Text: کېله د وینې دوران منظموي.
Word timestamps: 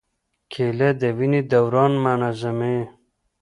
کېله 0.51 0.89
د 1.01 1.03
وینې 1.17 1.41
دوران 1.51 1.91
منظموي. 2.03 2.79